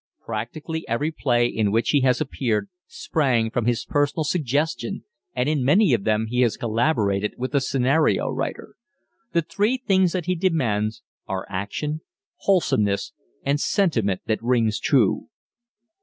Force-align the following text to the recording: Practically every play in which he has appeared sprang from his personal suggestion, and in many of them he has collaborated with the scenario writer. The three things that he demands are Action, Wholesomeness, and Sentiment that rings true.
Practically 0.25 0.83
every 0.87 1.11
play 1.11 1.45
in 1.45 1.71
which 1.71 1.91
he 1.91 2.01
has 2.01 2.19
appeared 2.19 2.69
sprang 2.87 3.51
from 3.51 3.65
his 3.67 3.85
personal 3.85 4.23
suggestion, 4.23 5.03
and 5.35 5.47
in 5.47 5.63
many 5.63 5.93
of 5.93 6.05
them 6.05 6.25
he 6.27 6.41
has 6.41 6.57
collaborated 6.57 7.35
with 7.37 7.51
the 7.51 7.61
scenario 7.61 8.27
writer. 8.27 8.73
The 9.33 9.43
three 9.43 9.77
things 9.77 10.13
that 10.13 10.25
he 10.25 10.33
demands 10.33 11.03
are 11.27 11.45
Action, 11.49 12.01
Wholesomeness, 12.37 13.13
and 13.43 13.59
Sentiment 13.61 14.21
that 14.25 14.41
rings 14.41 14.79
true. 14.79 15.29